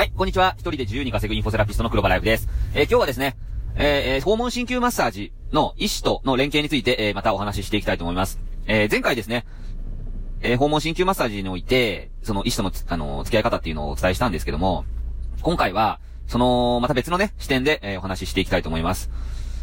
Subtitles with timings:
[0.00, 0.54] はい、こんにちは。
[0.56, 2.48] 一人で自由に稼ぐインフォセラピストの黒羽ライブです。
[2.72, 3.36] えー、今日はですね、
[3.74, 8.40] えー、訪問鍼灸マッサージの医師との連携について、えー、またお話ししていきたいと思います。
[8.64, 9.44] えー、前回ですね、
[10.40, 14.86] えー、訪問鍼灸マッサージにおいて、その医師との、あの、付き合い方っていうのをお伝えしたんですけども、
[15.42, 19.10] 今回は、その、また別のね、視点で、えー、お話ししていきたいと思います。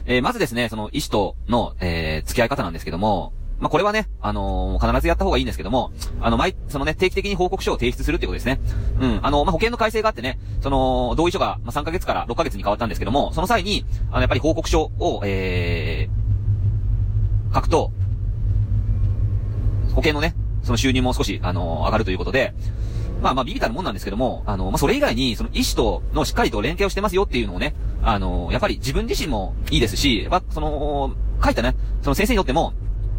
[0.05, 8.59] えー、まずですね、その医師との、えー、付き合い方なんですけども、まあ、これはね、あのー、必ずやった方がいいんですけども、あの、毎、そのね、定期的に報告書を提出するっていうことですね。
[8.99, 9.19] うん。
[9.23, 17.91] あの、まあ、保険の改正があってね、その、同意書が、まあ、3ヶ月から6ヶ月に変わったんですけども、その際に、あの、やっぱり報告書を、えー、書くと、
[19.89, 22.53] 保険のね、その収入も少し、あのー、上がるということで、
[23.21, 32.73] まあまあ、ビビたるもんなんですけども、あの、まあ、それ以外に、その医師とのしっかりと連携をしてますよっていうのをね、あの、やっぱり自分自身もいいですし、やっぱ、その、書いたね、その先生にとっても、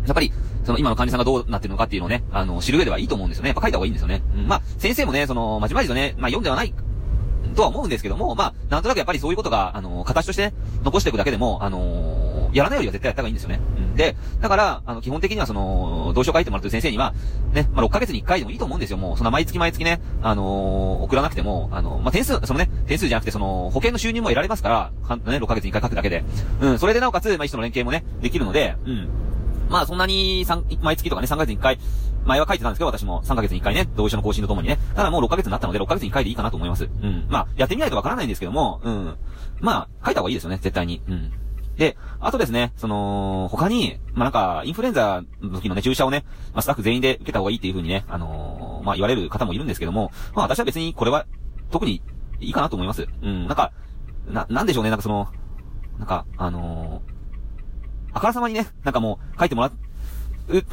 [0.09, 0.33] やっぱり、
[0.65, 3.49] その今の患者さんがどうなってるのかっていうのをね、あの、知る上ではいいと思うんですよね。
[3.49, 4.23] やっぱ書いた方がいいんですよね。
[4.37, 6.75] うん、まあ、先生もね、その、まじまじとね、まあ読んではない
[7.59, 13.61] とは思うんですけども、まあ、なんとなくやっぱりそういうことが、あの、形としてね、残していくだけでも、あのー、やらないよりは絶対やった方がいいんですよね。
[13.77, 17.15] うん、で、だから、あの、基本的にはその、どうしよう書いてもらってる先生には、
[17.53, 18.97] ね、まあ、6ヶ月に1回でもいいと思うんですよ。
[18.97, 26.23] もう、そんな毎月毎月ね、あのー、送らなくても、あの、まあ、点数、そのね、点数じゃなくて、その、保険の収入も得られますから、はん、ね、6ヶ月に1回書くだけで。
[26.61, 29.09] うん、それでなおかつ、まあ、一緒の連携もね、できるので、うん。
[29.69, 31.79] まあそんなに三、毎月とかね、3ヶ月に1回、
[32.25, 34.79] 前は書いてたんですけど、私も3ヶ月に1回ね、同意書の更新とともにね。
[34.95, 36.85] ただもう6ヶ月になったので、6ヶ月に1回でいいかなと思います。
[36.85, 37.27] うん。
[37.29, 39.17] まあ、やってみないとわからないんですけども、うん。
[39.61, 41.03] まあ、書いた方がいいですよね、絶対に。
[41.09, 41.33] うん。
[41.79, 51.25] で、あとですね、その、他に、まあ、なんか、インフルエンザの時のね、注射をね、まあ、スタッフ全員で受けた方がいいっていう風にね、あのー、まあ、言われる方もいるんですけども、まあ、私は別にこれは、
[51.71, 52.03] 特に
[52.41, 53.07] いいかなと思います。
[53.23, 53.73] うん、なんか、
[54.27, 55.29] な、なんでしょうね、なんかその、
[55.99, 57.18] なんか、あのー、
[58.19, 59.73] あからさまにね、なんかもう、書いてもらっ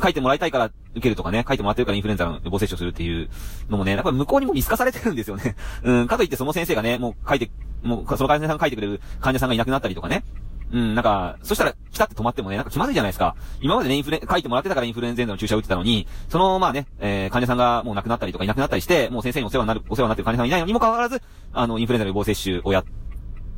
[0.01, 3.29] 書いてもらいたいから受けるとかね、書いてもらってるからインフルエンザの予防接種するっていう
[3.69, 5.55] のもね、やっぱり向こうにも見透かされてるんですよね。
[5.83, 7.51] うん、かといってその先生がね、もう書いて、
[7.83, 10.23] もう、その患者さんが書いてくれる患者さんがいなくなったりとかね。
[10.71, 13.35] うん、なんか、そしたら、来たって止まってもね、なんか気まずいじゃないですか。
[13.61, 21.21] 今までね、インフレ、書いてもらってたからインフルエンザの注射を打ってたのに、その、まあね、えー、患者さんがもう亡くなったりとかいなくなったりして、もう先生にお世話になる、お世話になってる患者さんいないのにもかかわらず、
[21.53, 22.85] あの、インフルエンザの予防接種をやっ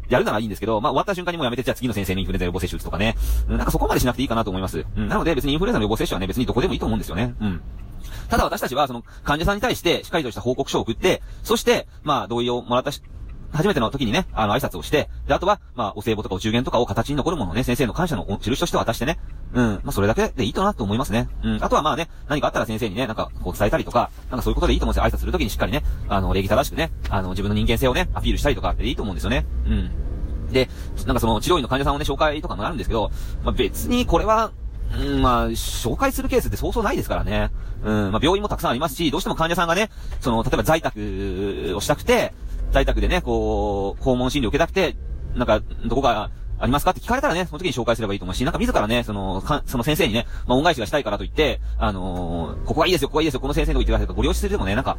[0.09, 3.16] やるならいいんですけど、まあ、終わった瞬間にもうやめて、じゃあ次の先生にインフルエンザ予防接種打つとかね。
[3.50, 4.85] うん、なんかそこまでしなくていいかなと思います。
[4.95, 7.35] うん、なので別にインフルエンザの予防接種はね、別にどこでもいいと思うんですよね。
[7.41, 7.62] うん。
[8.29, 13.01] ただ私たちは、その、患者さんに対して、しっかりとした報告書を送って、そして、まあ、同意をもらったし、
[13.52, 19.18] 初めての時にね、あの、挨拶をして、で、あとは、まあ、お歳暮とかお中元とかを形に残るものをね、先生の感謝の印として渡してね、
[19.53, 21.30] うん、まあ、それだけでいいかなと思いますね。
[21.44, 25.09] うん、あとはまあね、何かあったら先生にね、なんか、こう伝えたりとか、なんかそういうことでいいと思うんですよ。
[25.09, 29.46] 挨拶するときにしっかりね、あの、礼儀正しくね、あの、自分の人間性をね、アピールしたりとかでいいと思うんですよね。
[29.66, 30.08] うん。
[30.52, 30.69] で、
[31.06, 33.12] なんかその治療院の患者さんをね、紹介とかもあるんですけど、
[33.44, 34.52] まあ、別にこれは、
[34.97, 37.52] うん、まあ、紹介するケースってそうそうないですからね。
[37.84, 39.90] うん、まあ、病院もたくさんありますし、どうしても患者さんがね、
[40.22, 42.34] その、例えば在宅をしたくて、
[42.72, 44.95] 在宅でね、こう、訪問診療受けたくて、
[45.35, 46.29] なんか、どこが
[46.59, 54.97] ありますかって聞かれたらね、その時に紹介すればいいと思うし、なんか自らね、その、かその先生にね、まあ、恩返しがしたいからといって、あのー、ここがいいですよ、ここがいいですよ、この先生のとこ行ってくださいとか、ご了承するでもね、なんか、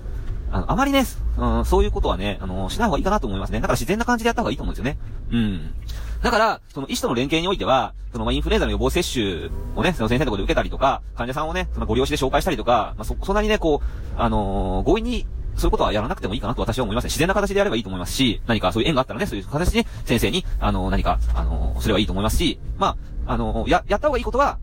[0.50, 1.04] あの、あまりね、
[1.36, 3.60] うん、そういうことはね、あの、しない方がいいかなと思いますね。
[3.60, 4.98] だから自然な感じでやった方がいいと思うんですよね。
[5.30, 5.74] うん。
[6.22, 15.26] だから、その医師との連携においては、そのま、インフルエンザの予防接種をね、その先生のところで受けたりとか、患者さんをね、そのご利用しで紹介したりとか、まあ、そ、そんなにね、こう、あのー、強引に、
[15.58, 17.08] そういうことはやらなくてもいいかなと私は思いますね。
[17.08, 22.96] 自然な形でやればいいと思いますし、何かそういう縁があったらね、そういう形で先生に、あの、何か、あの、すればいいと思いますし、ま
[23.26, 24.58] あ、あのや、やった方がいいことは、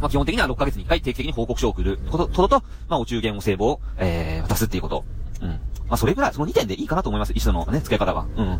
[0.00, 5.04] まあ、基本的には6ヶ月に1回定期的に報告書を送ること、とと、まあ、お中元お歳暮を、えー、渡すっていうこと。
[5.40, 5.48] うん。
[5.48, 5.56] ま
[5.90, 7.32] あ、それぐらい、その2点でいいかなと思います。
[7.34, 8.26] 一緒のね、付け方は。
[8.36, 8.48] うん。
[8.48, 8.56] は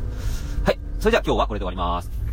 [0.71, 0.79] い。
[1.01, 2.24] それじゃあ今日はこれで終わります。